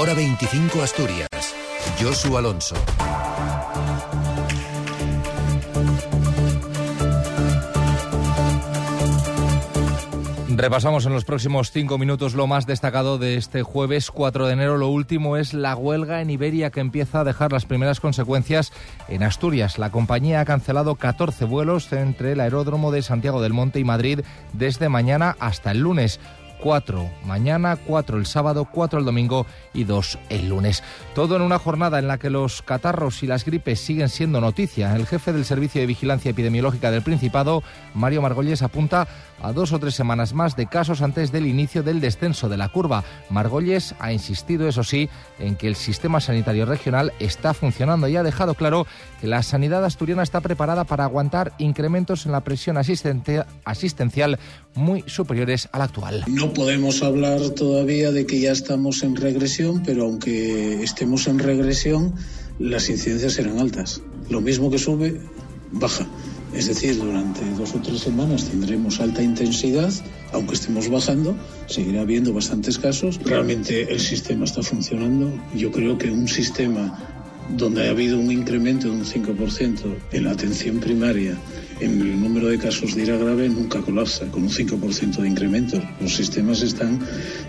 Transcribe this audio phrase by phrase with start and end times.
[0.00, 1.28] Hora 25 Asturias.
[2.00, 2.76] Josu Alonso.
[10.50, 14.76] Repasamos en los próximos cinco minutos lo más destacado de este jueves 4 de enero.
[14.78, 18.72] Lo último es la huelga en Iberia que empieza a dejar las primeras consecuencias
[19.08, 19.78] en Asturias.
[19.78, 24.20] La compañía ha cancelado 14 vuelos entre el aeródromo de Santiago del Monte y Madrid
[24.52, 26.20] desde mañana hasta el lunes.
[26.60, 30.82] 4 mañana, 4 el sábado, 4 el domingo y 2 el lunes.
[31.14, 34.94] Todo en una jornada en la que los catarros y las gripes siguen siendo noticia.
[34.94, 37.62] El jefe del Servicio de Vigilancia Epidemiológica del Principado,
[37.94, 39.08] Mario Margolles, apunta
[39.40, 42.68] a dos o tres semanas más de casos antes del inicio del descenso de la
[42.68, 43.04] curva.
[43.30, 48.22] Margolles ha insistido, eso sí, en que el sistema sanitario regional está funcionando y ha
[48.22, 48.86] dejado claro
[49.20, 54.38] que la sanidad asturiana está preparada para aguantar incrementos en la presión asistencial
[54.74, 56.24] muy superiores a la actual.
[56.52, 62.14] Podemos hablar todavía de que ya estamos en regresión, pero aunque estemos en regresión,
[62.58, 64.02] las incidencias serán altas.
[64.28, 65.20] Lo mismo que sube,
[65.72, 66.06] baja.
[66.54, 69.92] Es decir, durante dos o tres semanas tendremos alta intensidad,
[70.32, 73.20] aunque estemos bajando, seguirá habiendo bastantes casos.
[73.22, 75.30] Realmente el sistema está funcionando.
[75.54, 76.98] Yo creo que un sistema
[77.56, 79.80] donde ha habido un incremento de un 5%
[80.12, 81.38] en la atención primaria
[81.80, 85.80] el número de casos de ira grave nunca colapsa, con un 5% de incremento.
[86.00, 87.00] Los sistemas están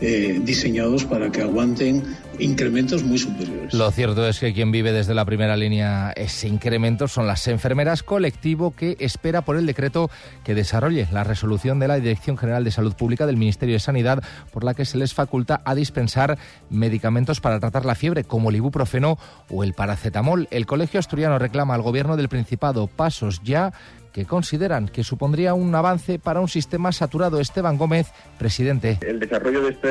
[0.00, 2.02] eh, diseñados para que aguanten
[2.38, 3.72] incrementos muy superiores.
[3.72, 8.02] Lo cierto es que quien vive desde la primera línea ese incremento son las enfermeras,
[8.02, 10.10] colectivo que espera por el decreto
[10.44, 14.22] que desarrolle la resolución de la Dirección General de Salud Pública del Ministerio de Sanidad
[14.52, 16.38] por la que se les faculta a dispensar
[16.68, 19.18] medicamentos para tratar la fiebre como el ibuprofeno
[19.50, 20.48] o el paracetamol.
[20.50, 23.72] El Colegio Asturiano reclama al Gobierno del Principado pasos ya
[24.16, 27.38] que consideran que supondría un avance para un sistema saturado.
[27.38, 28.06] Esteban Gómez,
[28.38, 28.98] presidente.
[29.06, 29.88] El desarrollo de este,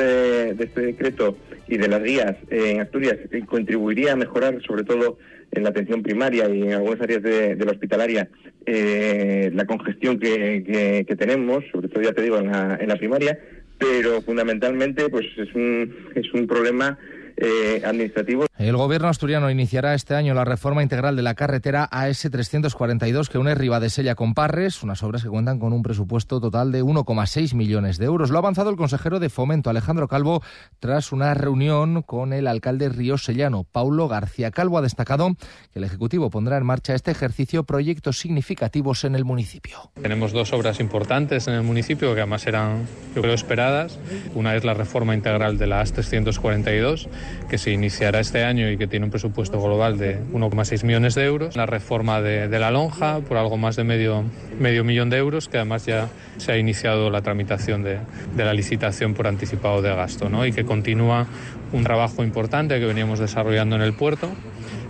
[0.54, 1.36] de este decreto
[1.68, 5.18] y de las guías en Asturias contribuiría a mejorar, sobre todo
[5.52, 8.28] en la atención primaria y en algunas áreas de, la hospitalaria,
[8.66, 13.38] eh, la congestión que, tenemos, sobre todo ya te digo en la, en la primaria,
[13.78, 16.98] pero fundamentalmente pues es un, problema
[17.36, 18.45] eh, administrativos.
[18.58, 23.54] El gobierno asturiano iniciará este año la reforma integral de la carretera AS342 que une
[23.54, 28.06] Ribadesella con Parres, unas obras que cuentan con un presupuesto total de 1,6 millones de
[28.06, 28.30] euros.
[28.30, 30.42] Lo ha avanzado el consejero de Fomento, Alejandro Calvo,
[30.80, 34.78] tras una reunión con el alcalde Río Sellano, Paulo García Calvo.
[34.78, 35.36] Ha destacado
[35.74, 39.92] que el Ejecutivo pondrá en marcha este ejercicio proyectos significativos en el municipio.
[40.00, 43.98] Tenemos dos obras importantes en el municipio que además eran, yo creo, esperadas.
[44.34, 47.06] Una es la reforma integral de la AS342
[47.50, 51.24] que se iniciará este año y que tiene un presupuesto global de 1,6 millones de
[51.24, 51.56] euros.
[51.56, 54.24] La reforma de, la lonja por algo más de medio,
[54.60, 57.98] medio millón de euros, que además ya se ha iniciado la tramitación de,
[58.36, 60.46] de la licitación por anticipado de gasto ¿no?
[60.46, 61.26] y que continúa
[61.72, 64.30] un trabajo importante que veníamos desarrollando en el puerto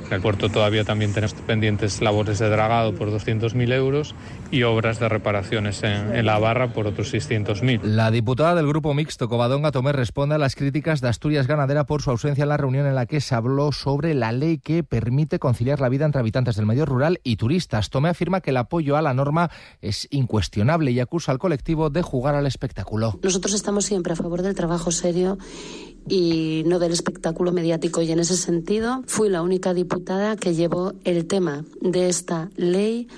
[0.07, 4.15] en el puerto todavía también tenemos pendientes labores de dragado por 200.000 euros
[4.51, 7.83] y obras de reparaciones en, la barra por otros 600.000.
[7.83, 12.03] La diputada del Grupo Mixto, Covadonga Tomé, responde a las críticas de Asturias Ganadera por
[12.03, 15.39] su ausencia en la reunión en la que se habló sobre la ley que permite
[15.39, 17.91] conciliar la vida entre habitantes del medio rural y turistas.
[17.91, 19.51] Tomé afirma que el apoyo a la norma
[19.81, 23.19] es incuestionable y acusa al colectivo de jugar al espectáculo.
[23.23, 25.39] Nosotros estamos siempre a favor del trabajo serio
[26.09, 28.03] y no del espectáculo mediático.
[28.03, 33.09] Y en ese sentido fui la única diputada que llevó el tema de esta ley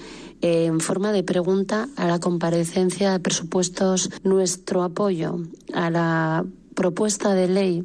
[0.41, 4.11] en forma de pregunta a la comparecencia de presupuestos.
[4.23, 5.41] Nuestro apoyo
[5.75, 6.45] a la
[6.75, 7.85] propuesta de ley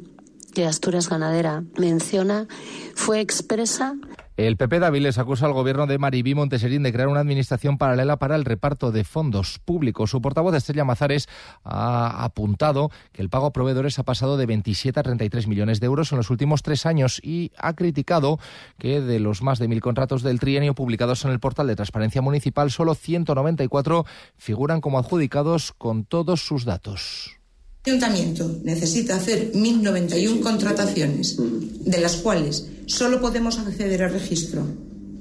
[0.54, 2.46] que Asturias Ganadera menciona
[2.94, 3.96] fue expresa
[4.36, 8.16] el PP de Avilés acusa al gobierno de Maribí Monteserín de crear una administración paralela
[8.16, 10.10] para el reparto de fondos públicos.
[10.10, 11.28] Su portavoz Estrella Mazares
[11.62, 15.86] ha apuntado que el pago a proveedores ha pasado de 27 a 33 millones de
[15.86, 18.40] euros en los últimos tres años y ha criticado
[18.76, 22.20] que de los más de mil contratos del trienio publicados en el portal de transparencia
[22.20, 24.04] municipal, solo 194
[24.36, 27.38] figuran como adjudicados con todos sus datos.
[27.84, 34.66] El ayuntamiento necesita hacer 1.091 contrataciones, de las cuales solo podemos acceder al registro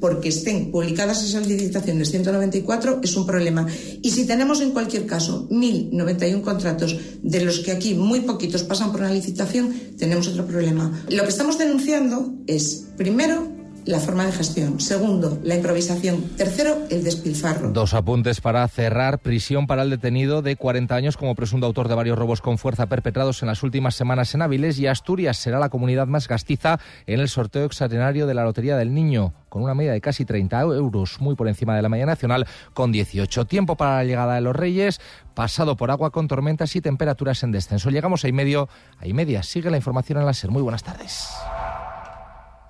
[0.04, 3.66] porque estén publicadas esas licitaciones 194 es un problema.
[4.02, 8.92] Y si tenemos en cualquier caso 1.091 contratos, de los que aquí muy poquitos pasan
[8.92, 11.06] por una licitación, tenemos otro problema.
[11.10, 13.48] Lo que estamos denunciando es, primero,
[13.86, 14.80] la forma de gestión.
[14.80, 16.22] Segundo, la improvisación.
[16.38, 17.72] Tercero, el despilfarro.
[17.72, 19.20] Dos apuntes para cerrar.
[19.20, 22.88] Prisión para el detenido de 40 años como presunto autor de varios robos con fuerza
[22.88, 27.20] perpetrados en las últimas semanas en Áviles y Asturias será la comunidad más castiza en
[27.20, 31.22] el sorteo extraordinario de la Lotería del Niño con una media de casi 30 euros,
[31.22, 33.46] muy por encima de la media nacional, con 18.
[33.46, 35.00] Tiempo para la llegada de los Reyes,
[35.36, 37.92] pasado por agua con tormentas y temperaturas en descenso.
[37.92, 39.44] Llegamos a y medio, a y media.
[39.44, 40.50] Sigue la información en la SER.
[40.50, 41.30] Muy buenas tardes.